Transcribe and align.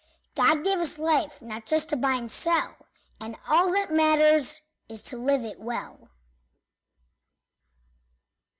God 0.33 0.63
gave 0.63 0.79
us 0.79 0.97
life 0.97 1.43
not 1.43 1.67
just 1.67 1.89
to 1.89 1.95
buy 1.95 2.13
and 2.15 2.31
sell, 2.31 2.75
And 3.19 3.37
all 3.47 3.71
that 3.73 3.93
matters 3.93 4.63
is 4.89 5.03
to 5.03 5.15
live 5.15 5.43
it 5.45 5.59
well. 5.59 6.09